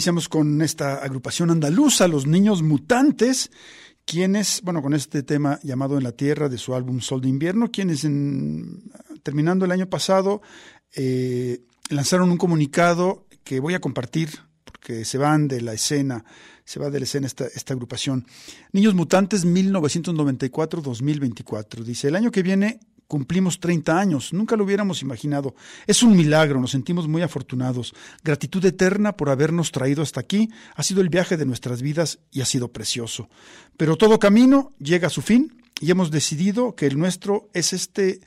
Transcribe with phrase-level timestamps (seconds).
[0.00, 3.50] Iniciamos con esta agrupación andaluza, Los Niños Mutantes,
[4.06, 7.70] quienes, bueno, con este tema llamado En la Tierra de su álbum Sol de Invierno,
[7.70, 8.90] quienes en,
[9.22, 10.40] terminando el año pasado
[10.96, 11.60] eh,
[11.90, 14.30] lanzaron un comunicado que voy a compartir
[14.64, 16.24] porque se van de la escena,
[16.64, 18.24] se va de la escena esta, esta agrupación.
[18.72, 21.84] Niños Mutantes 1994-2024.
[21.84, 25.56] Dice, el año que viene Cumplimos 30 años, nunca lo hubiéramos imaginado.
[25.88, 27.92] Es un milagro, nos sentimos muy afortunados.
[28.22, 30.48] Gratitud eterna por habernos traído hasta aquí.
[30.76, 33.28] Ha sido el viaje de nuestras vidas y ha sido precioso.
[33.76, 38.20] Pero todo camino llega a su fin y hemos decidido que el nuestro es este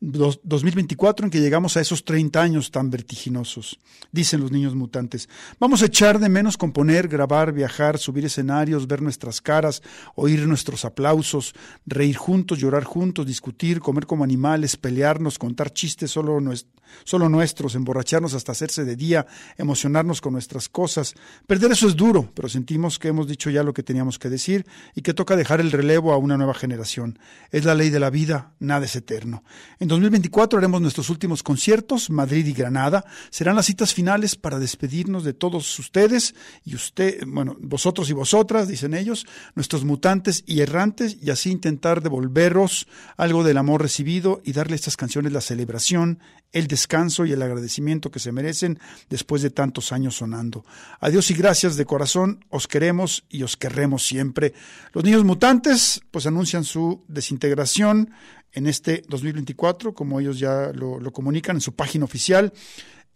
[0.00, 3.80] 2024 en que llegamos a esos 30 años tan vertiginosos,
[4.12, 5.28] dicen los niños mutantes.
[5.58, 9.82] Vamos a echar de menos componer, grabar, viajar, subir escenarios, ver nuestras caras,
[10.14, 11.54] oír nuestros aplausos,
[11.86, 18.52] reír juntos, llorar juntos, discutir, comer como animales, pelearnos, contar chistes solo, nuestros, emborracharnos hasta
[18.52, 21.14] hacerse de día, emocionarnos con nuestras cosas.
[21.46, 24.66] Perder eso es duro, pero sentimos que hemos dicho ya lo que teníamos que decir
[24.94, 27.18] y que toca dejar el relevo a una nueva generación.
[27.50, 29.42] Es la ley de la vida, nada es eterno.
[29.88, 33.04] 2024 haremos nuestros últimos conciertos, Madrid y Granada.
[33.30, 38.68] Serán las citas finales para despedirnos de todos ustedes y usted, bueno, vosotros y vosotras,
[38.68, 42.86] dicen ellos, nuestros mutantes y errantes, y así intentar devolveros
[43.16, 46.20] algo del amor recibido y darle a estas canciones la celebración,
[46.52, 48.78] el descanso y el agradecimiento que se merecen
[49.10, 50.64] después de tantos años sonando.
[51.00, 54.54] Adiós y gracias de corazón, os queremos y os querremos siempre.
[54.92, 58.10] Los niños mutantes pues anuncian su desintegración
[58.56, 62.52] en este 2024, como ellos ya lo, comunican en su página oficial.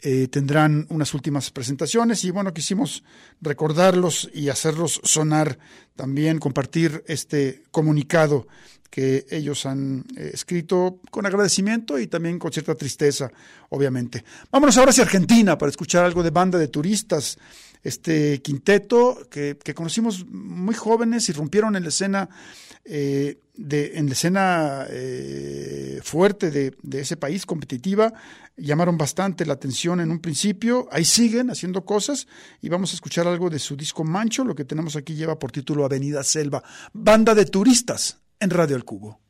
[0.02, 3.02] Eh, tendrán unas últimas presentaciones y bueno, quisimos
[3.40, 5.58] recordarlos y hacerlos sonar
[5.96, 8.46] también, compartir este comunicado
[8.90, 13.30] que ellos han eh, escrito con agradecimiento y también con cierta tristeza,
[13.70, 14.24] obviamente.
[14.50, 17.38] Vámonos ahora hacia Argentina para escuchar algo de banda de turistas.
[17.82, 22.28] este quinteto que, conocimos muy jóvenes y rompieron en la escena,
[22.84, 28.12] eh, de, en la escena eh, fuerte de, de, ese país, competitiva,
[28.56, 32.26] llamaron bastante la atención en un principio, ahí siguen haciendo cosas
[32.62, 35.52] y vamos a escuchar algo de su disco Mancho, lo que tenemos aquí lleva por
[35.52, 36.62] título Avenida Selva,
[36.92, 39.20] banda de turistas en Radio El Cubo.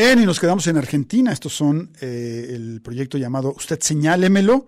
[0.00, 1.30] Y nos quedamos en Argentina.
[1.30, 4.66] Estos son eh, el proyecto llamado Usted Señálemelo,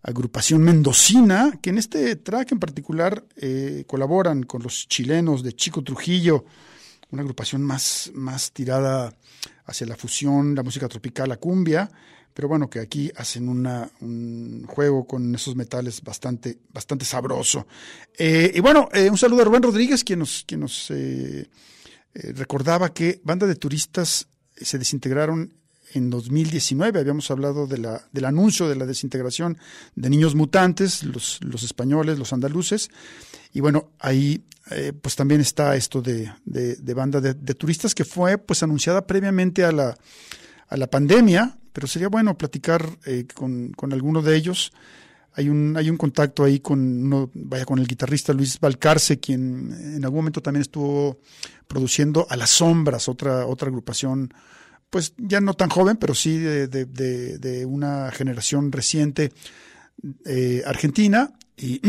[0.00, 5.82] agrupación mendocina, que en este track en particular eh, colaboran con los chilenos de Chico
[5.82, 6.44] Trujillo,
[7.10, 9.12] una agrupación más, más tirada
[9.66, 11.90] hacia la fusión, la música tropical, la cumbia,
[12.32, 17.66] pero bueno, que aquí hacen un juego con esos metales bastante, bastante sabroso.
[18.16, 20.92] Eh, y bueno, un saludo a Rubén Rodríguez, quien nos, quien nos
[22.14, 25.52] recordaba que banda de turistas se desintegraron
[25.94, 26.98] en 2019.
[26.98, 29.58] Habíamos hablado de la, del anuncio de la desintegración
[29.94, 32.90] de niños mutantes, los, los españoles, los andaluces.
[33.52, 38.38] Y bueno, ahí eh, pues también está esto de, de, banda de, turistas que fue
[38.38, 39.96] pues anunciada previamente a la,
[40.68, 44.72] a la pandemia, pero sería bueno platicar eh, con, con alguno de ellos.
[45.36, 49.72] Hay un, hay un contacto ahí con uno, vaya, con el guitarrista Luis Valcarce, quien
[49.72, 51.18] en algún momento también estuvo
[51.66, 54.32] produciendo A las Sombras, otra, otra agrupación,
[54.90, 56.84] pues ya no tan joven, pero sí de, de,
[57.38, 59.32] de, una generación reciente
[60.24, 61.80] eh, argentina, y,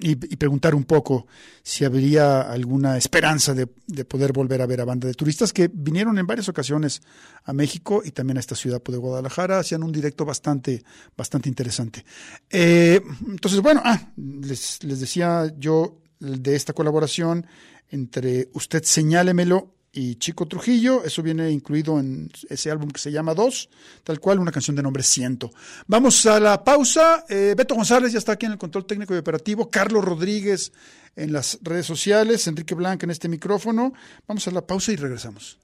[0.00, 1.28] y, preguntar un poco
[1.62, 3.66] si habría alguna esperanza de,
[4.04, 7.00] poder volver a ver a banda de turistas que vinieron en varias ocasiones
[7.44, 10.82] a México y también a esta ciudad de Guadalajara, hacían un directo bastante,
[11.16, 12.04] bastante interesante.
[12.50, 17.46] Eh, entonces, bueno, ah, les, les decía yo de esta colaboración
[17.90, 21.04] entre Usted Señálemelo y Chico Trujillo.
[21.04, 23.70] Eso viene incluido en ese álbum que se llama Dos,
[24.02, 25.50] tal cual, una canción de nombre Ciento.
[25.86, 27.24] Vamos a la pausa.
[27.28, 29.70] Eh, Beto González ya está aquí en el control técnico y operativo.
[29.70, 30.72] Carlos Rodríguez
[31.16, 32.46] en las redes sociales.
[32.46, 33.92] Enrique Blanca en este micrófono.
[34.26, 35.58] Vamos a la pausa y regresamos.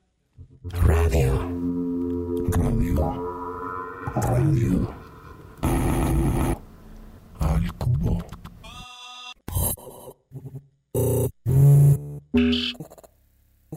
[0.63, 1.51] Radio.
[2.53, 3.31] Radio.
[4.15, 4.95] Radio.
[7.41, 8.19] Al cubo.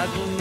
[0.00, 0.39] lado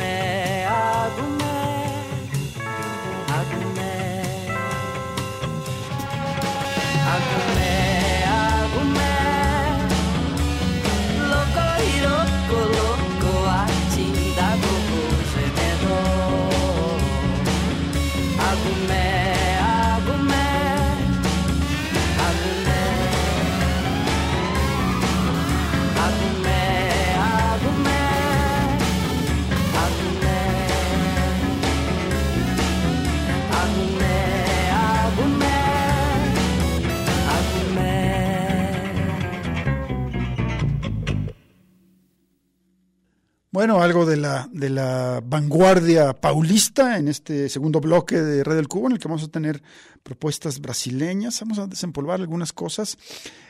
[43.60, 48.70] Bueno, algo de la, de la vanguardia paulista en este segundo bloque de Red del
[48.70, 49.62] Cubo, en el que vamos a tener
[50.02, 51.42] propuestas brasileñas.
[51.42, 52.98] Vamos a desempolvar algunas cosas.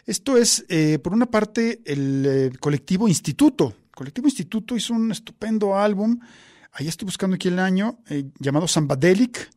[0.08, 3.76] Esto es, eh, por una parte, el eh, colectivo Instituto.
[3.94, 6.20] Colectivo Instituto hizo un estupendo álbum.
[6.72, 9.52] Ahí estoy buscando aquí el año, eh, llamado Sambadelic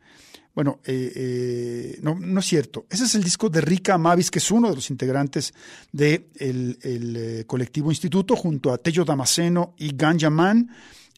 [0.54, 2.86] bueno, eh, eh, no, no es cierto.
[2.90, 5.54] Ese es el disco de Rica Mavis, que es uno de los integrantes
[5.92, 10.70] del de el, eh, colectivo Instituto, junto a Tello Damasceno y Ganja Man.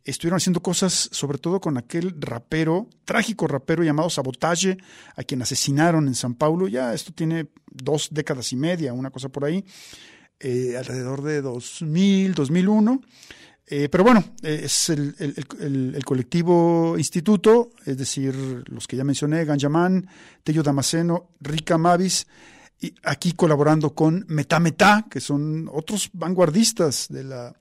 [0.05, 4.77] Estuvieron haciendo cosas, sobre todo con aquel rapero, trágico rapero llamado Sabotage,
[5.17, 6.69] a quien asesinaron en San Paulo.
[6.69, 9.65] Ya esto tiene dos décadas y media, una cosa por ahí,
[10.41, 13.01] alrededor de 2000, 2001.
[13.67, 20.07] Eh, pero bueno, es el, el, colectivo Instituto, es decir, los que ya mencioné, Ganjaman,
[20.43, 22.27] Tello Damasceno, Rica Mavis,
[22.79, 27.55] y aquí colaborando con Metá Metá, que son otros vanguardistas de la,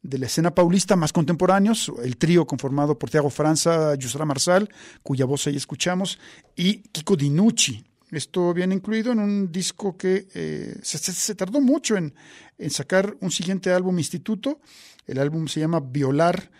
[0.00, 4.68] de la escena paulista más contemporáneos, el trío conformado por Tiago Franza, Yusra Marsal,
[5.02, 6.20] cuya voz ahí escuchamos,
[6.54, 7.84] y Kiko Dinucci.
[8.10, 12.14] Esto viene incluido en un disco que eh, se, tardó mucho en,
[12.56, 14.60] en sacar un siguiente álbum Instituto,
[15.06, 16.50] el álbum se llama Violar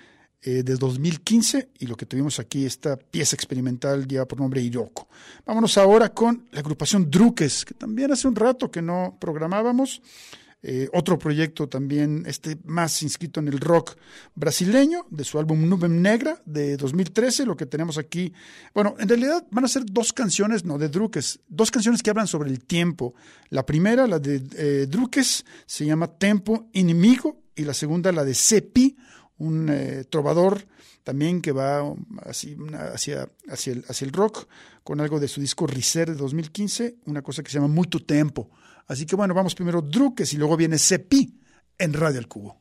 [0.41, 5.09] eh, de 2015 y lo que tuvimos aquí, esta pieza experimental lleva por nombre Iroko.
[5.45, 10.01] Vámonos ahora con la agrupación Druques, que también hace un rato que no programábamos.
[10.61, 13.97] Eh, otro proyecto también, este más inscrito en el rock
[14.35, 17.47] brasileño, de su álbum Nube Negra de 2013.
[17.47, 18.33] Lo que tenemos aquí,
[18.75, 22.27] bueno, en realidad van a ser dos canciones, no de Druques, dos canciones que hablan
[22.27, 23.15] sobre el tiempo.
[23.51, 24.89] La primera, la de eh,
[25.67, 28.97] se llama Tempo Inimigo y la segunda la de Sepi,
[29.39, 30.67] un eh, trovador
[31.05, 31.95] también que va
[32.27, 32.57] así,
[32.93, 34.47] hacia, hacia, el, hacia el rock,
[34.85, 38.51] con algo de su disco Riser de 2015, una cosa que se llama Muito Tempo.
[38.89, 41.41] Así que bueno, vamos primero Druques y luego viene Sepi
[41.79, 42.59] en Radio El Cubo.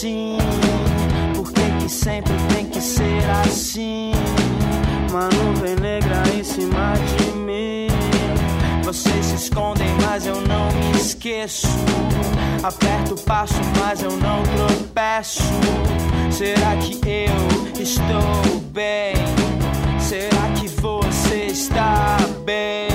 [0.00, 0.38] assim?
[1.34, 4.12] Por que, que sempre tem que ser assim?
[5.10, 7.88] Uma nuvem negra em cima de mim.
[8.82, 11.66] Vocês se escondem, mas eu não me esqueço.
[12.62, 15.42] Aperto o passo, mas eu não tropeço.
[16.30, 19.14] Será que eu estou bem?
[19.98, 22.88] Será que você está bem?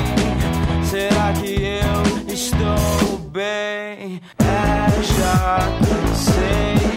[0.83, 4.21] Será que eu estou bem?
[4.39, 5.59] É, já
[6.15, 6.94] sei.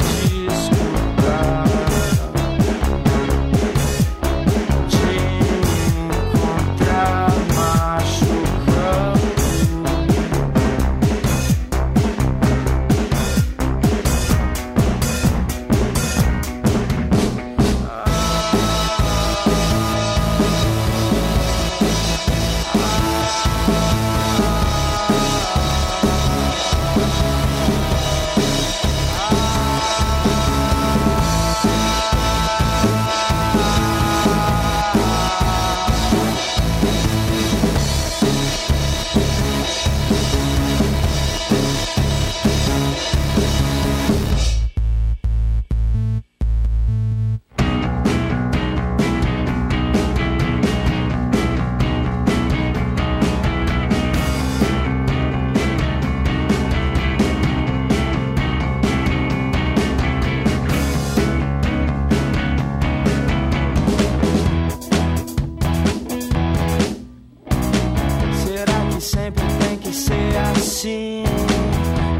[70.78, 71.24] assim?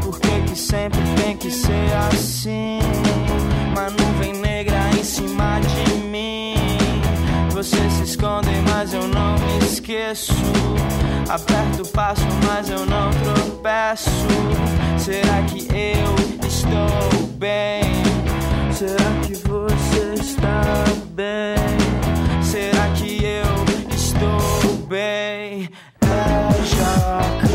[0.03, 2.79] Por que, que sempre tem que ser assim?
[3.71, 6.55] Uma nuvem negra em cima de mim.
[7.51, 10.33] Vocês se escondem, mas eu não me esqueço.
[11.29, 14.09] Aperto o passo, mas eu não tropeço.
[14.97, 17.81] Será que eu estou bem?
[18.73, 22.43] Será que você está bem?
[22.43, 25.69] Será que eu estou bem?
[26.01, 27.48] É já.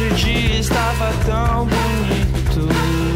[0.00, 2.68] Hoje o dia estava tão bonito.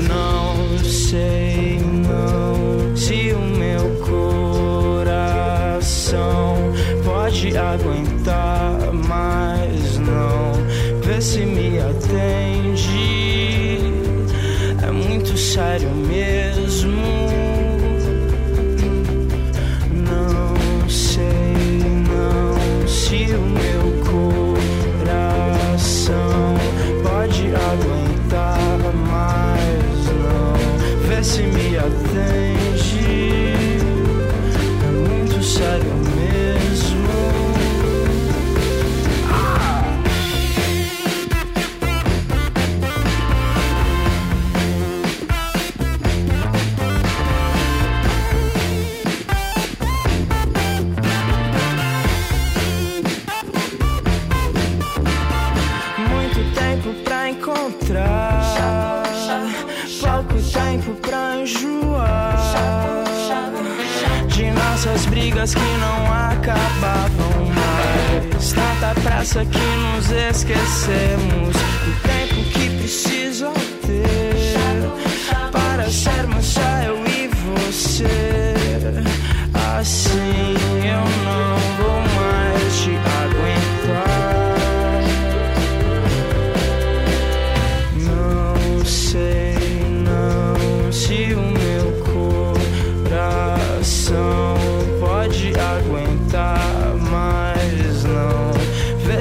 [0.09, 3.97] Não sei não se o meu
[5.01, 6.57] coração
[7.05, 10.53] pode aguentar mais não.
[11.03, 12.85] Vê se me atende.
[14.87, 16.44] É muito sério mesmo.
[65.45, 68.53] Brigas que não acabavam mais.
[68.53, 71.64] Tanta pressa que nos esquecemos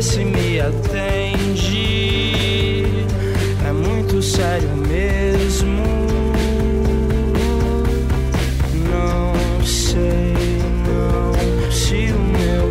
[0.04, 1.86] se me atende.
[3.66, 5.82] É muito sério mesmo.
[8.92, 9.34] Não
[9.66, 10.34] sei,
[10.86, 11.32] não,
[11.72, 12.66] se o meu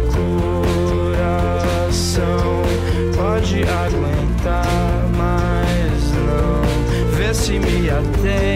[1.09, 2.63] coração
[3.17, 6.63] pode aguentar, mas não.
[7.17, 8.52] Vê se me atende.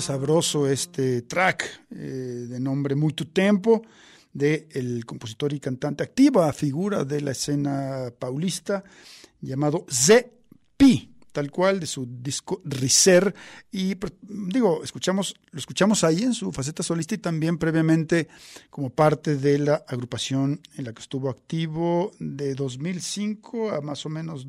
[0.00, 1.96] Sabroso este track eh,
[2.48, 3.82] de nombre Muy Tu Tempo
[4.32, 8.84] del el compositor y cantante activa, figura de la escena paulista
[9.40, 13.34] llamado Z-Pi, tal cual de su disco Riser.
[13.70, 18.28] Y digo, escuchamos lo escuchamos ahí en su faceta solista y también previamente
[18.70, 24.08] como parte de la agrupación en la que estuvo activo de 2005 a más o
[24.08, 24.48] menos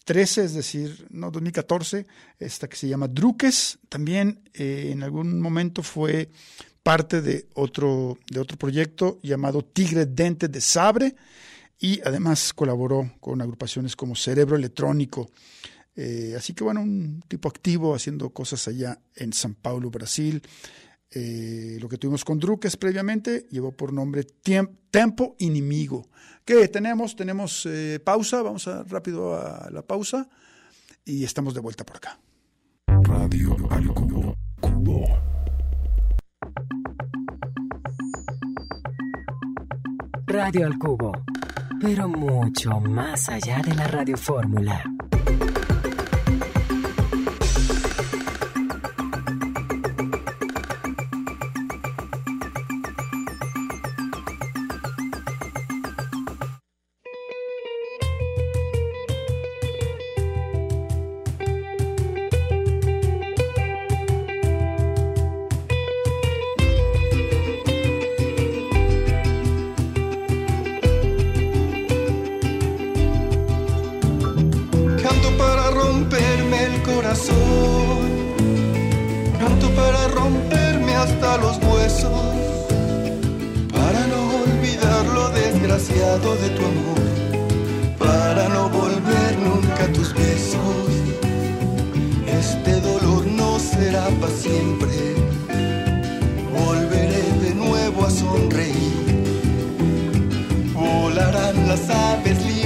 [0.00, 2.06] 2013, es decir, no 2014,
[2.38, 6.30] esta que se llama Druques, también eh, en algún momento fue
[6.82, 11.14] parte de otro, de otro proyecto llamado Tigre Dente de Sabre
[11.78, 15.30] y además colaboró con agrupaciones como Cerebro Electrónico.
[15.94, 20.42] Eh, así que bueno, un tipo activo haciendo cosas allá en San Paulo, Brasil.
[21.12, 24.24] Eh, lo que tuvimos con Druques previamente llevó por nombre
[24.90, 26.08] Tempo Inimigo.
[26.44, 27.16] ¿Qué tenemos?
[27.16, 30.28] Tenemos eh, pausa, vamos a, rápido a la pausa
[31.04, 32.20] y estamos de vuelta por acá.
[32.86, 34.36] Radio al cubo.
[34.60, 35.04] Cubo.
[40.26, 41.10] Radio al Cubo,
[41.80, 44.84] pero mucho más allá de la radiofórmula.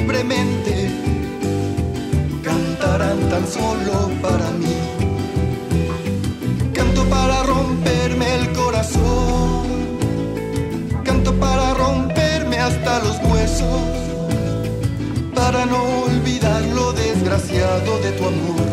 [0.04, 0.90] Libremente
[2.42, 4.76] cantarán tan solo para mí.
[6.74, 9.66] Canto para romperme el corazón,
[11.04, 13.80] canto para romperme hasta los huesos,
[15.34, 18.63] para no olvidar lo desgraciado de tu amor,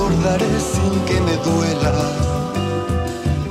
[0.00, 1.92] recordaré sin que me duela.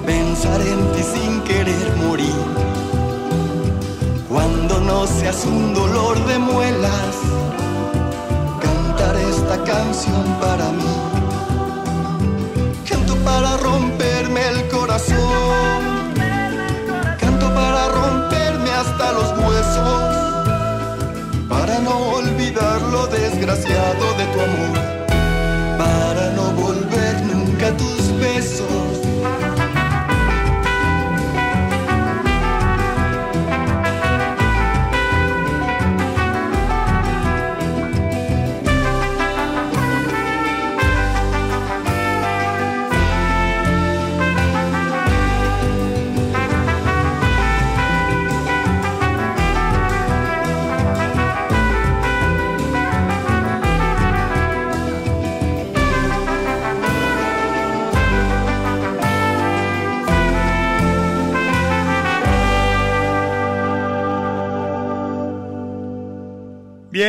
[0.05, 2.41] Pensar en ti sin querer morir.
[4.27, 7.15] Cuando no seas un dolor de muelas
[8.61, 10.95] cantar esta canción para mí.
[12.89, 15.81] Canto para romperme el corazón.
[17.19, 20.03] Canto para romperme hasta los huesos.
[21.47, 24.58] Para no olvidar lo desgraciado de tu amor.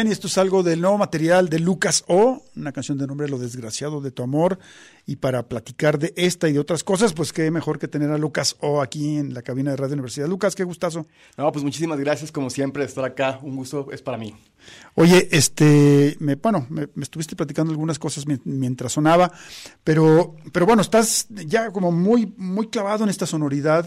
[0.00, 3.28] Bien, y esto es algo del nuevo material de Lucas O, una canción de nombre
[3.28, 4.58] Lo desgraciado de tu amor.
[5.04, 8.16] Y para platicar de esta y de otras cosas, pues qué mejor que tener a
[8.16, 10.26] Lucas O aquí en la cabina de Radio Universidad.
[10.26, 11.04] Lucas, qué gustazo.
[11.36, 13.40] No, pues muchísimas gracias como siempre de estar acá.
[13.42, 14.34] Un gusto es para mí.
[14.94, 19.30] Oye, este, me, bueno, me, me estuviste platicando algunas cosas mi- mientras sonaba,
[19.84, 23.86] pero, pero bueno, estás ya como muy, muy clavado en esta sonoridad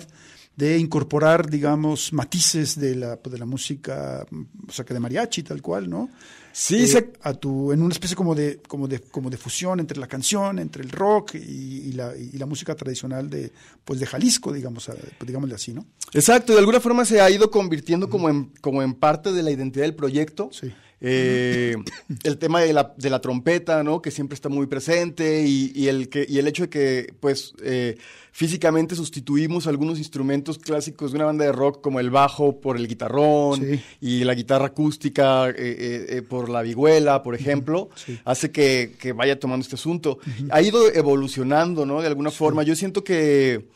[0.55, 4.25] de incorporar, digamos, matices de la, de la música,
[4.67, 6.09] o sea, que de mariachi, tal cual, ¿no?
[6.51, 9.79] Sí, Eh, se- a tu, en una especie como de, como de, como de fusión
[9.79, 13.51] entre la canción, entre el rock y, y la, y la música tradicional de,
[13.83, 15.87] pues de Jalisco, digamos, a- digámosle así, ¿no?
[16.13, 19.49] Exacto, de alguna forma se ha ido convirtiendo como en, como en parte de la
[19.49, 20.49] identidad del proyecto.
[20.51, 20.71] Sí.
[21.05, 21.75] Eh,
[22.23, 24.01] el tema de la, de la trompeta, ¿no?
[24.01, 27.53] Que siempre está muy presente y, y el, que, y el hecho de que, pues,
[27.61, 27.97] eh,
[28.31, 32.87] físicamente sustituimos algunos instrumentos clásicos de una banda de rock como el bajo por el
[32.87, 33.81] guitarrón Sí.
[34.01, 38.17] y la guitarra acústica eh, por la vihuela, por ejemplo, Sí.
[38.25, 40.19] hace que, que vaya tomando este asunto.
[40.49, 42.01] Ha ido evolucionando, ¿no?
[42.01, 42.63] De alguna forma.
[42.63, 43.67] Yo siento que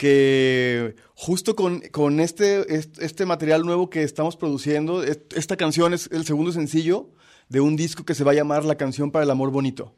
[0.00, 5.92] que justo con, con este, est- este material nuevo que estamos produciendo, est- esta canción
[5.92, 7.10] es el segundo sencillo
[7.50, 9.92] de un disco que se va a llamar La canción para el amor bonito.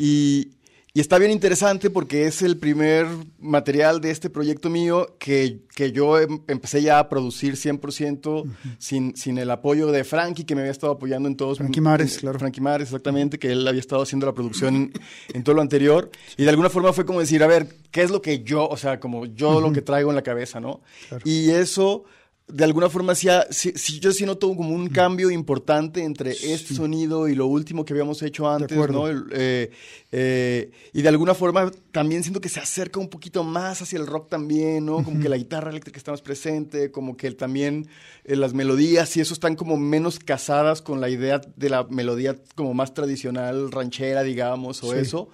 [0.00, 0.50] Y,
[0.96, 3.06] y está bien interesante porque es el primer
[3.40, 8.44] material de este proyecto mío que, que yo em- empecé ya a producir 100%
[8.78, 11.58] sin, sin el apoyo de Frankie, que me había estado apoyando en todos.
[11.58, 12.38] Frankie Mares, en- claro.
[12.38, 14.92] Frankie Mares, exactamente, que él había estado haciendo la producción en,
[15.32, 16.10] en todo lo anterior.
[16.36, 18.76] Y de alguna forma fue como decir, a ver, ¿qué es lo que yo, o
[18.76, 20.80] sea, como yo lo que traigo en la cabeza, ¿no?
[21.08, 21.22] Claro.
[21.28, 22.04] Y eso,
[22.46, 27.26] de alguna forma, sí, sí, yo sí noto como un cambio importante entre este sonido
[27.26, 28.76] y lo último que habíamos hecho antes.
[28.90, 29.08] ¿no?
[29.08, 29.70] Eh,
[30.12, 34.06] eh, y de alguna forma también siento que se acerca un poquito más hacia el
[34.06, 35.02] rock también, ¿no?
[35.02, 37.88] Como que la guitarra eléctrica está más presente, como que también
[38.24, 42.36] eh, las melodías y eso están como menos casadas con la idea de la melodía
[42.54, 44.98] como más tradicional, ranchera, digamos, o Sí.
[44.98, 45.30] eso.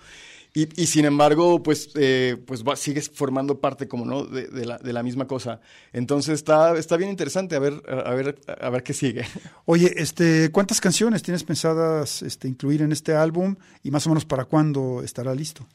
[0.53, 4.25] Y, y sin embargo, pues, eh, pues va- sigues formando parte como, ¿no?
[4.25, 5.61] De, de la, de la misma cosa.
[5.93, 9.25] Entonces está, está bien interesante a ver, a, ver, a ver qué sigue.
[9.67, 14.25] Oye, este, ¿cuántas canciones tienes pensadas este, incluir en este álbum y más o menos
[14.25, 15.69] para cuándo estará listo?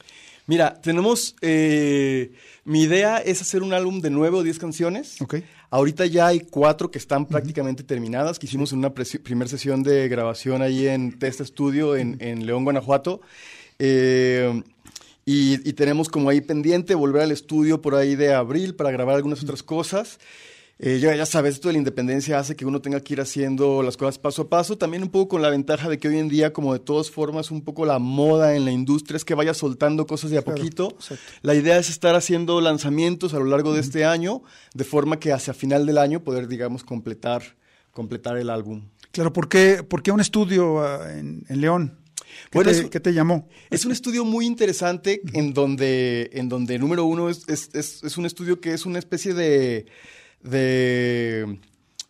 [0.48, 1.36] Mira, tenemos.
[1.42, 2.34] eh,
[2.66, 5.20] mi idea es hacer un álbum de nueve o diez canciones.
[5.22, 5.36] Ok.
[5.72, 10.08] Ahorita ya hay cuatro que están prácticamente terminadas, que hicimos en una primera sesión de
[10.08, 13.22] grabación ahí en Test Studio en, en León, Guanajuato.
[13.80, 14.64] Eh,
[15.26, 19.16] y, y tenemos como ahí pendiente volver al estudio por ahí de abril para grabar
[19.16, 20.20] algunas otras cosas.
[20.78, 23.82] Eh, ya, ya sabes, esto de la independencia hace que uno tenga que ir haciendo
[23.82, 26.28] las cosas paso a paso, también un poco con la ventaja de que hoy en
[26.28, 29.54] día, como de todas formas, un poco la moda en la industria es que vaya
[29.54, 30.90] soltando cosas de a Claro, poquito.
[30.92, 31.24] exacto.
[31.44, 35.32] La idea es estar haciendo lanzamientos a lo largo de este año, de forma que
[35.32, 37.56] hacia final del año poder, digamos, completar,
[37.92, 38.82] completar el álbum.
[39.12, 41.98] Claro, ¿por qué, por qué un estudio ah, en, en León?
[42.50, 43.48] ¿Qué, Bueno, te, es- qué te llamó?
[43.70, 48.60] Es un estudio muy interesante en donde, en donde número uno, es, es, un estudio
[48.62, 49.86] que es una especie de,
[50.42, 51.60] de,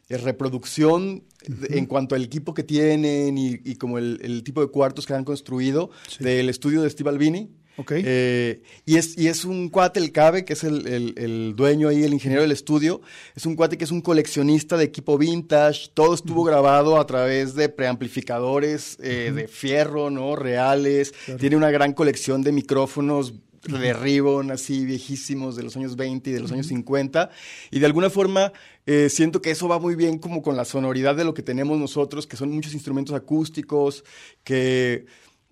[0.09, 1.23] reproducción
[1.69, 5.13] en cuanto al equipo que tienen y, y como el, el tipo de cuartos que
[5.13, 7.49] han construido del estudio de Steve Albini.
[7.77, 7.91] Ok.
[7.95, 11.89] Eh, y, es, y es un cuate, el Cabe, que es el, el- el dueño
[11.89, 13.01] ahí, el ingeniero del estudio.
[13.35, 15.89] Es un cuate que es un coleccionista de equipo vintage.
[15.93, 20.35] Todo estuvo grabado a través de preamplificadores eh, de fierro, ¿no?
[20.35, 21.13] Reales.
[21.39, 23.33] Tiene una gran colección de micrófonos
[23.67, 27.31] de Ribbon, así viejísimos de los años 20 y de los años 50.
[27.71, 28.53] Y de alguna forma
[28.85, 31.77] eh, siento que eso va muy bien como con la sonoridad de lo que tenemos
[31.79, 34.03] nosotros, que son muchos instrumentos acústicos,
[34.43, 35.05] que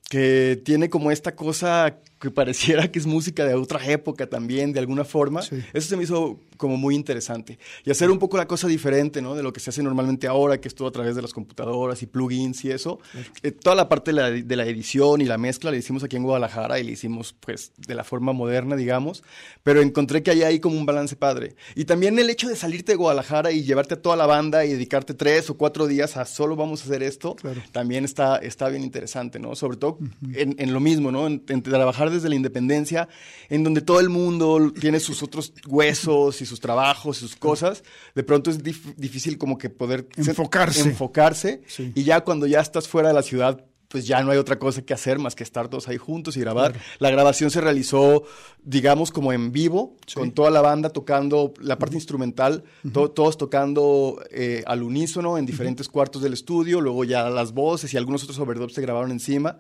[0.09, 4.79] que tiene como esta cosa que pareciera que es música de otra época también, de
[4.79, 5.41] alguna forma.
[5.41, 5.57] Sí.
[5.73, 7.59] Eso se me hizo como muy interesante.
[7.83, 9.35] Y hacer un poco la cosa diferente, ¿no?
[9.35, 12.01] De lo que se hace normalmente ahora, que es todo a través de las computadoras
[12.01, 12.99] y plugins y eso.
[13.41, 16.15] Eh, toda la parte de la, de la edición y la mezcla la hicimos aquí
[16.15, 19.23] en Guadalajara y la hicimos, pues, de la forma moderna, digamos.
[19.63, 21.55] Pero encontré que hay ahí como un balance padre.
[21.75, 24.69] Y también el hecho de salirte de Guadalajara y llevarte a toda la banda y
[24.71, 27.61] dedicarte tres o cuatro días a solo vamos a hacer esto, Claro.
[27.73, 29.55] también está, está bien interesante, ¿no?
[29.55, 29.97] Sobre todo
[30.33, 31.27] en, en lo mismo, ¿no?
[31.27, 33.09] En, en trabajar desde la independencia,
[33.49, 37.83] en donde todo el mundo tiene sus otros huesos y sus trabajos y sus cosas,
[38.15, 40.81] de pronto es dif- difícil como que poder Enfocarse.
[40.81, 41.91] enfocarse Sí.
[41.95, 44.81] y ya cuando ya estás fuera de la ciudad pues ya no hay otra cosa
[44.81, 46.73] que hacer más que estar todos ahí juntos y grabar.
[46.99, 48.23] La grabación se realizó,
[48.63, 54.19] digamos, como en vivo, con toda la banda tocando la parte instrumental, to- todos tocando
[54.31, 58.39] eh, al unísono en diferentes cuartos del estudio, luego ya las voces y algunos otros
[58.39, 59.59] overdubs se grabaron encima,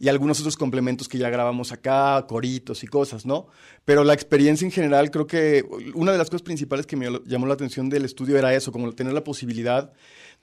[0.00, 3.46] y algunos otros complementos que ya grabamos acá, coritos y cosas, ¿no?
[3.84, 5.64] Pero la experiencia en general, creo que
[5.94, 8.90] una de las cosas principales que me llamó la atención del estudio era eso, como
[8.94, 9.92] tener la posibilidad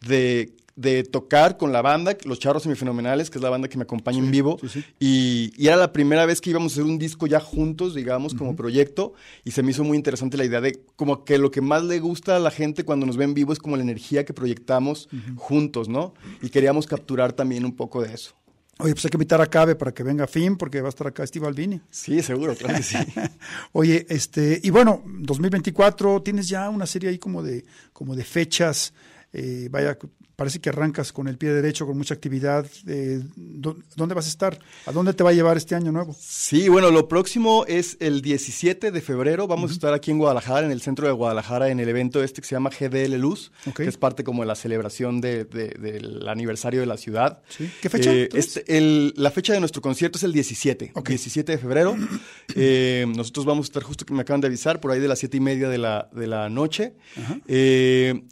[0.01, 3.83] de, de tocar con la banda, Los Charros Semifenomenales, que es la banda que me
[3.83, 4.57] acompaña en vivo.
[4.61, 4.85] sí, sí.
[4.99, 8.33] Y, y era la primera vez que íbamos a hacer un disco ya juntos, digamos,
[8.33, 9.13] como proyecto.
[9.43, 11.99] Y se me hizo muy interesante la idea de como que lo que más le
[11.99, 15.07] gusta a la gente cuando nos ve en vivo es como la energía que proyectamos
[15.35, 16.13] juntos, ¿no?
[16.41, 18.35] Y queríamos capturar también un poco de eso.
[18.81, 21.05] Oye, pues hay que invitar a Cabe para que venga Fim, porque va a estar
[21.05, 21.79] acá Steve Albini.
[21.91, 22.97] Sí, seguro, claro que sí.
[23.73, 28.93] Oye, este, y bueno, 2024, tienes ya una serie ahí como de, como de fechas.
[29.33, 29.97] Eh, vaya,
[30.41, 32.65] parece que arrancas con el pie derecho, con mucha actividad.
[32.87, 34.57] eh, ¿dó- ¿Dónde vas a estar?
[34.87, 36.15] ¿A dónde te va a llevar este año nuevo?
[36.19, 39.45] Sí, bueno, lo próximo es el 17 de febrero.
[39.45, 42.41] Vamos a estar aquí en Guadalajara, en el centro de Guadalajara, en el evento este
[42.41, 46.27] que se llama GDL Luz, que es parte como de la celebración de- de- del
[46.27, 47.43] aniversario de la ciudad.
[47.49, 47.69] Sí.
[47.79, 51.09] ¿Qué fecha, Eh, este- el- la fecha de nuestro concierto es el 17, Ok.
[51.09, 51.95] 17 de febrero.
[52.55, 55.19] Eh, nosotros vamos a estar justo que me acaban de avisar, por ahí de las
[55.19, 56.93] 7 y media de la, de la noche.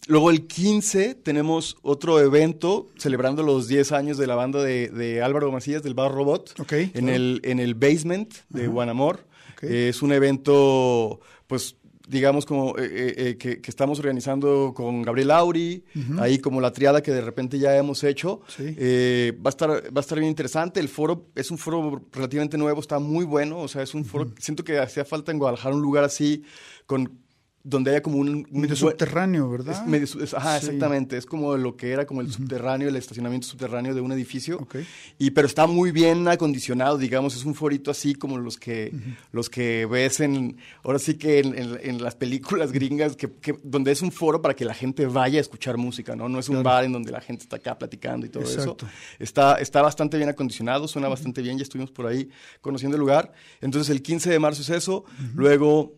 [0.07, 5.21] Luego el 15 tenemos otro evento celebrando los 10 años de la banda de, de
[5.21, 7.09] Álvaro Macías del Bar Robot Ok, en, claro.
[7.13, 9.25] el, en el basement de Guanamor.
[9.53, 9.63] Ok.
[9.63, 11.75] Eh, es un evento, pues
[12.07, 15.83] digamos como eh, eh, eh, que, que estamos organizando con Gabriel Auri,
[16.17, 18.41] ahí como la triada que de repente ya hemos hecho.
[18.47, 18.75] Sí.
[18.77, 20.79] Eh, va, a estar, va a estar bien interesante.
[20.79, 23.59] El foro es un foro relativamente nuevo, está muy bueno.
[23.59, 26.43] O sea, es un foro, siento que hacía falta en Guadalajara un lugar así,
[26.87, 27.19] con
[27.61, 28.29] donde haya como un...
[28.49, 29.81] un Medio subterráneo, ¿verdad?
[29.81, 30.65] es medio es- ajá, Sí.
[30.67, 31.17] exactamente.
[31.17, 34.57] Es como lo que era como el subterráneo, el estacionamiento subterráneo de un edificio.
[34.59, 34.77] Ok.
[35.17, 38.93] Y pero está muy bien acondicionado, digamos, es un forito así como los que
[39.33, 43.59] los que ves en ahora sí que en, en- en las películas gringas que, que-
[43.63, 46.29] donde es un foro para que la gente vaya a escuchar música, ¿no?
[46.29, 48.85] No es un bar en donde la gente está acá platicando y todo Exacto.
[48.85, 48.95] eso.
[49.19, 52.29] Está está bastante bien acondicionado, suena bastante bien, ya estuvimos por ahí
[52.61, 53.33] conociendo el lugar.
[53.59, 55.03] Entonces el 15 de marzo es eso,
[55.35, 55.93] luego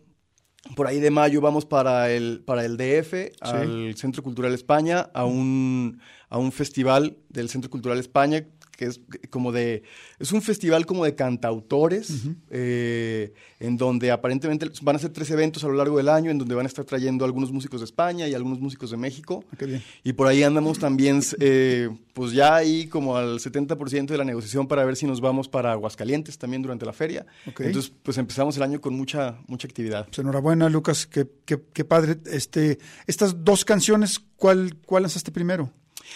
[0.76, 5.26] por ahí de mayo vamos para el, para el DF, al Centro Cultural España, a
[5.26, 6.00] un,
[6.30, 8.46] a un festival del Centro Cultural España,
[8.82, 9.84] que es como de,
[10.18, 15.64] es un festival como de cantautores, eh, en donde aparentemente van a ser tres eventos
[15.64, 18.28] a lo largo del año, en donde van a estar trayendo algunos músicos de España
[18.28, 19.46] y algunos músicos de México.
[19.52, 19.84] Ah, qué bien.
[20.04, 24.68] Y por ahí andamos también, eh, pues ya ahí como al 70% de la negociación
[24.68, 27.28] para ver si nos vamos para Aguascalientes también durante la feria.
[27.46, 30.08] Entonces, pues empezamos el año con mucha, mucha actividad.
[30.08, 32.18] Pues enhorabuena, Lucas, qué, qué, qué padre.
[32.26, 35.72] Este, estas dos canciones, ¿cuál, cuál lanzaste primero?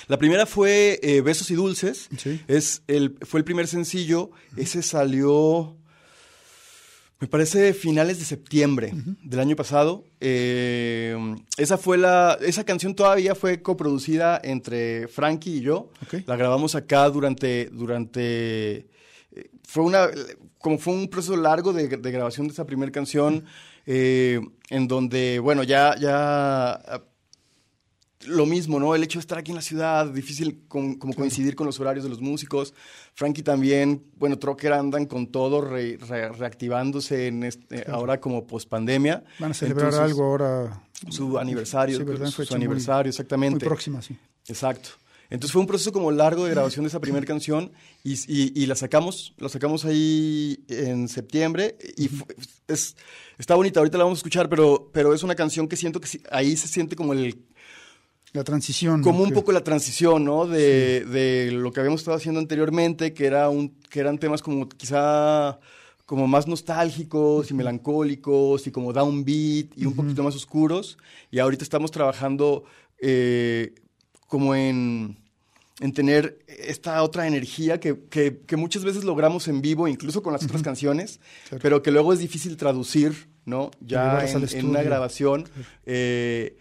[0.07, 2.09] La primera fue eh, Besos y Dulces.
[2.17, 2.41] Sí.
[2.47, 4.31] Es el, fue el primer sencillo.
[4.55, 5.77] Ese salió,
[7.19, 8.93] me parece, finales de septiembre
[9.23, 10.05] del año pasado.
[10.19, 11.17] Eh,
[11.57, 15.89] esa fue la, esa canción todavía fue coproducida entre Frankie y yo.
[16.03, 16.23] Ok.
[16.27, 18.87] La grabamos acá durante, durante,
[19.31, 20.09] eh, fue una,
[20.59, 23.45] como fue un proceso largo de, de grabación de esa primera canción,
[23.87, 24.39] eh,
[24.69, 26.81] en donde, bueno, ya, ya
[28.27, 28.95] lo mismo, ¿no?
[28.95, 32.03] El hecho de estar aquí en la ciudad, difícil con- como coincidir con los horarios
[32.03, 32.73] de los músicos.
[33.13, 38.67] Frankie también, bueno, Trocker andan con todo re- re- reactivándose en este, ahora como post
[38.69, 39.23] pandemia.
[39.39, 40.81] Van a celebrar algo ahora.
[41.09, 42.27] Su aniversario, Sí, ¿verdad?
[42.27, 43.65] su, muy- aniversario, Muy exactamente.
[43.65, 44.17] próxima, sí.
[44.47, 44.89] Exacto.
[45.29, 47.71] Entonces fue un proceso como largo de grabación de esa primera canción
[48.03, 52.25] y, y- y la sacamos, la sacamos ahí en septiembre y fu-
[52.67, 52.95] es,
[53.39, 56.07] está bonita, ahorita la vamos a escuchar, pero, pero es una canción que siento que
[56.29, 57.43] ahí se siente como el,
[58.35, 59.01] La transición.
[59.01, 59.23] como ¿no?
[59.25, 60.45] un poco la transición, ¿no?
[60.45, 64.67] De, de lo que habíamos estado haciendo anteriormente, que, era un, que eran temas como
[64.67, 65.59] quizá
[66.05, 70.97] como más nostálgicos y melancólicos y como downbeat y un poquito más oscuros.
[71.31, 72.63] Y ahorita estamos trabajando
[72.99, 73.73] eh,
[74.27, 75.17] como en,
[75.79, 80.33] en tener esta otra energía que, que- que muchas veces logramos en vivo, incluso con
[80.33, 81.19] las otras canciones,
[81.49, 81.61] Claro.
[81.61, 83.71] pero que luego es difícil traducir, ¿no?
[83.81, 85.45] Ya en, una grabación
[85.85, 86.57] eh,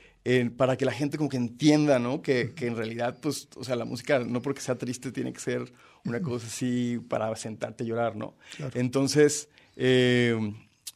[0.57, 2.23] para que la gente como que entienda, ¿no?
[2.23, 5.41] Que, que en realidad, pues, o sea, la música no porque sea triste tiene que
[5.41, 5.73] ser
[6.05, 8.35] una cosa así para sentarte a llorar, ¿no?
[8.57, 8.73] Claro.
[8.75, 10.35] Entonces, eh,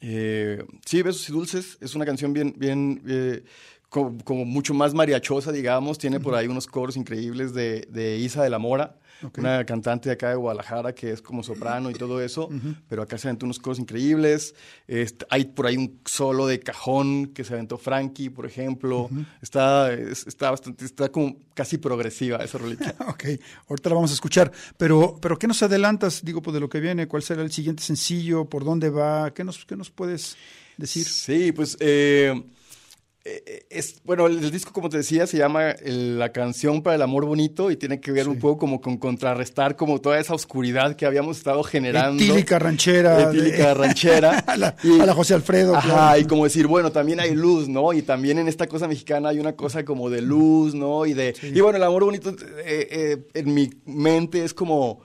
[0.00, 3.02] eh, sí, Besos y Dulces es una canción bien, bien,
[3.88, 5.98] co- como, mucho más mariachosa, digamos.
[5.98, 9.38] Tiene por ahí unos coros increíbles de, de Isa de la Mora, Ok.
[9.38, 12.48] una cantante de acá de Guadalajara que es como soprano y todo eso,
[12.88, 14.54] pero acá se aventó unos coros increíbles.
[14.86, 19.10] Este, hay por ahí un solo de cajón que se aventó Frankie, por ejemplo.
[19.42, 22.94] Está, es- está bastante, está como casi progresiva esa rolita.
[23.08, 23.24] Ok,
[23.68, 24.52] ahorita la vamos a escuchar.
[24.76, 27.08] Pero, pero ¿qué nos adelantas, digo, pues de lo que viene?
[27.08, 28.44] ¿Cuál será el siguiente sencillo?
[28.44, 29.32] ¿Por dónde va?
[29.34, 30.36] ¿Qué nos, qué nos puedes
[30.76, 31.04] decir?
[31.04, 32.40] Sí, pues eh,
[33.70, 37.24] es, bueno, el, disco, como te decía, se llama el- La canción para el amor
[37.26, 41.06] bonito y tiene que ver un poco como con contrarrestar como toda esa oscuridad que
[41.06, 42.22] habíamos estado generando.
[42.22, 43.28] Etílica ranchera.
[43.30, 44.38] de- Etílica ranchera.
[44.46, 45.74] a, la, Y- a la José Alfredo.
[45.76, 46.20] Ajá, claro.
[46.20, 47.92] y como decir, bueno, también hay luz, ¿no?
[47.92, 51.06] Y también en esta cosa mexicana hay una cosa como de luz, ¿no?
[51.06, 51.34] Y de...
[51.42, 55.00] Y bueno, el amor bonito eh, eh, en mi mente es como...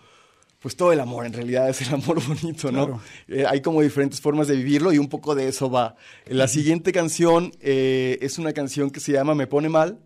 [0.63, 2.85] Pues todo el amor, en realidad es el amor bonito, ¿no?
[2.85, 3.01] Claro.
[3.27, 5.97] Eh, hay como diferentes formas de vivirlo y un poco de eso va.
[6.25, 9.99] La siguiente canción eh, es una canción que se llama Me Pone Mal.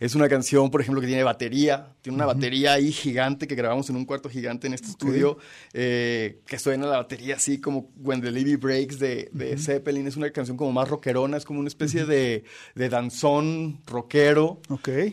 [0.00, 1.88] Es una canción, por ejemplo, que tiene batería.
[2.02, 5.38] Tiene una batería ahí gigante que grabamos en un cuarto gigante en este estudio.
[5.72, 10.06] eh, que suena la batería así como When the Levy Breaks de, de Zeppelin.
[10.06, 11.36] Es una canción como más rockerona.
[11.36, 12.44] Es como una especie de,
[12.74, 14.60] de danzón rockero.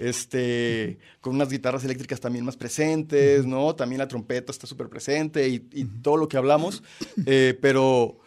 [0.02, 3.76] Este, con unas guitarras eléctricas también más presentes, ¿no?
[3.76, 6.84] También la trompeta está súper presente y, y todo lo que hablamos.
[7.26, 8.20] Eh, pero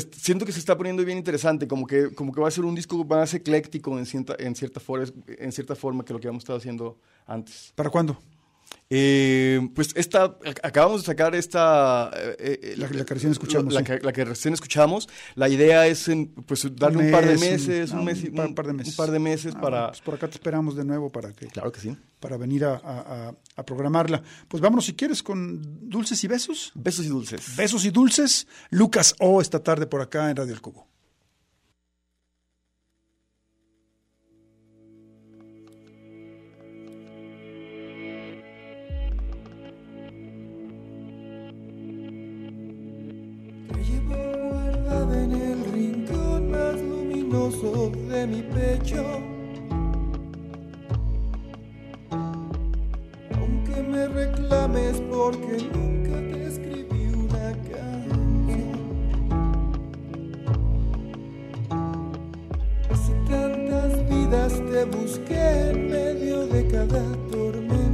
[0.00, 2.74] siento que se está poniendo bien interesante, como que, como que va a ser un
[2.74, 6.42] disco más ecléctico en cierta, en cierta, for- en cierta forma que lo que habíamos
[6.44, 7.72] estado haciendo antes.
[7.74, 8.18] ¿Para cuándo?
[8.94, 12.10] Eh, pues esta, ac- acabamos de sacar esta...
[12.14, 13.86] eh, eh, La- la que recién escuchamos, La, sí.
[13.86, 15.08] que, la que recién escuchamos.
[15.34, 18.28] La idea es en, pues, darle un, par de un- meses, un, ah, mes, y-
[18.28, 18.92] un par- un- par de meses.
[18.92, 19.86] un par de meses Ah, para...
[19.88, 21.96] pues por acá te esperamos de nuevo para que Claro que sí.
[22.20, 24.22] para venir a- a programarla.
[24.48, 26.72] Pues vámonos si quieres con dulces y besos.
[26.74, 27.56] Besos y dulces.
[27.56, 28.46] Besos y dulces.
[28.70, 30.86] Lucas O esta tarde por acá en Radio El Cubo.
[47.32, 49.04] Luminoso de mi pecho.
[53.38, 58.80] Aunque me reclames porque nunca te escribí una canción.
[62.90, 67.91] Hace tantas vidas te busqué en medio de cada tormenta.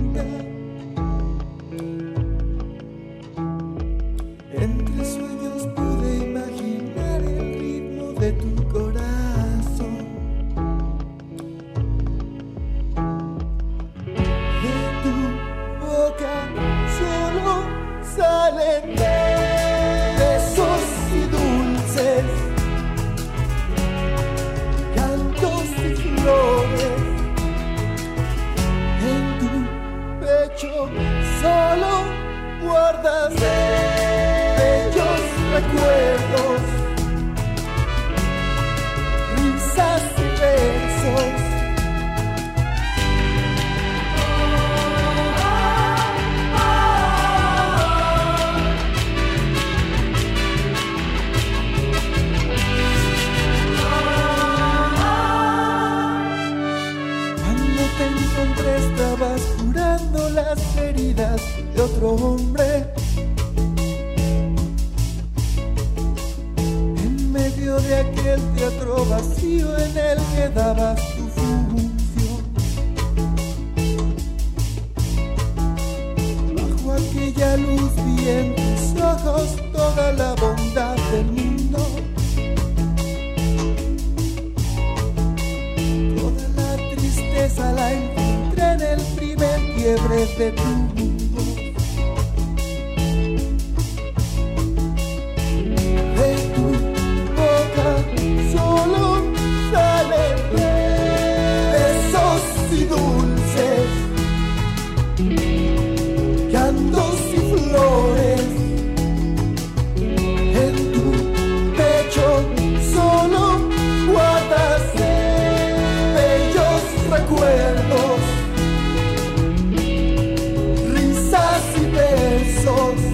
[122.65, 123.08] Besos.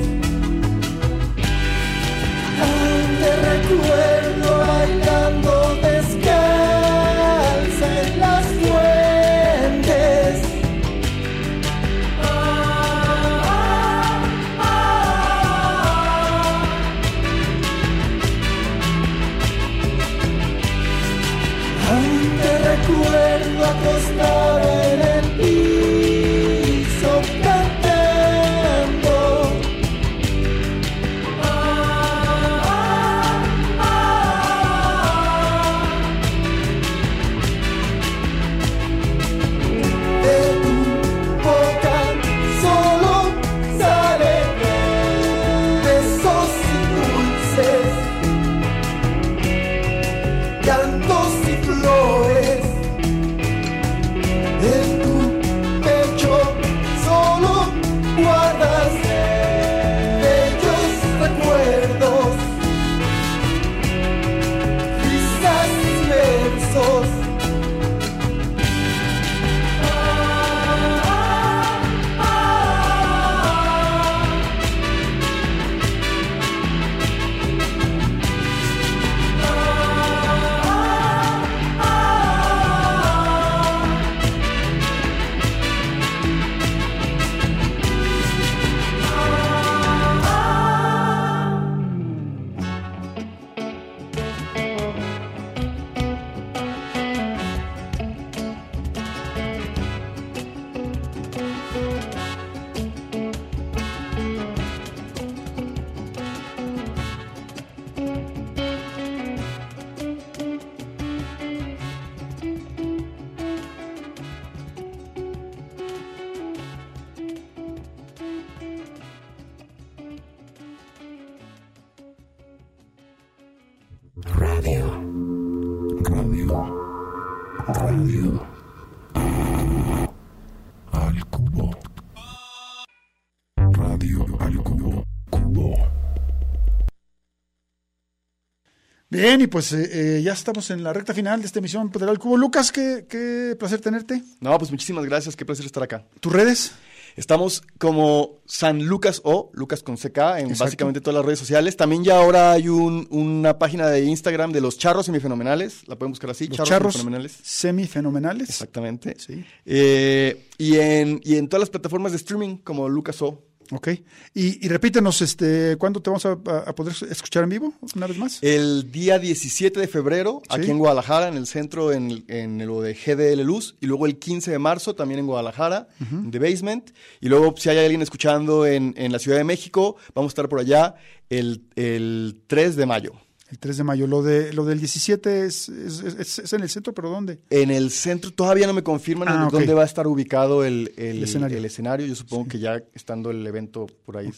[139.15, 142.09] Bien, y pues eh, eh, ya estamos en la recta final de esta emisión Poder
[142.09, 142.37] al Cubo.
[142.37, 144.23] Lucas, qué, qué placer tenerte.
[144.41, 146.05] No, pues muchísimas gracias, qué placer estar acá.
[146.21, 146.73] ¿Tus redes?
[147.17, 150.65] Estamos como San Lucas o Lucas con CK en Exacto.
[150.65, 151.77] básicamente todas las redes sociales.
[151.77, 155.87] También ya ahora hay un- una página de Instagram de los charros semifenomenales.
[155.87, 157.39] La pueden buscar así, Los charros, charros semifenomenales.
[157.41, 158.49] semifenomenales.
[158.51, 159.15] Exactamente.
[159.19, 159.45] Sí.
[159.65, 163.45] Eh, y, en, y en todas las plataformas de streaming como Lucas O.
[163.71, 163.89] Ok.
[164.35, 167.73] Y, y repítenos, este, ¿cuándo te vamos a, a poder escuchar en vivo?
[167.97, 168.39] Una vez más.
[168.43, 170.57] El día 17 de febrero, Sí.
[170.61, 173.77] aquí en Guadalajara, en el centro, en, en lo de GDL Luz.
[173.81, 176.91] Y luego el 15 de marzo, también en Guadalajara, en The Basement.
[177.21, 180.49] Y luego, si hay alguien escuchando en, en la Ciudad de México, vamos a estar
[180.49, 180.95] por allá
[181.31, 183.13] el, el 3 de mayo.
[183.51, 184.07] El 3 de mayo.
[184.07, 187.41] Lo, de, lo del 17 es, es, es- es en el centro, pero ¿dónde?
[187.51, 191.19] En el centro todavía no me confirman Ah, dónde va a estar ubicado el, el-
[191.19, 191.59] El escenario.
[191.59, 192.07] el escenario.
[192.07, 194.31] Yo supongo que ya estando el evento por ahí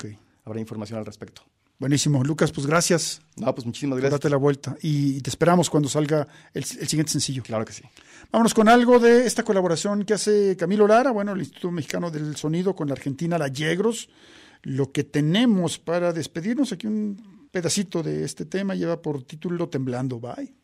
[0.44, 1.42] habrá información al respecto.
[1.78, 2.24] Buenísimo.
[2.24, 3.20] Lucas, pues gracias.
[3.36, 4.18] No, pues muchísimas gracias.
[4.18, 4.76] Date la vuelta.
[4.82, 7.42] Y te esperamos cuando salga el, el siguiente sencillo.
[7.42, 7.82] Claro que sí.
[8.32, 12.34] Vámonos con algo de esta colaboración que hace Camilo Lara, bueno, el Instituto Mexicano del
[12.36, 14.08] Sonido con la Argentina, la Yegros.
[14.62, 20.20] Lo que tenemos para despedirnos, aquí un pedacito de este tema lleva por título Temblando.
[20.20, 20.54] Bye.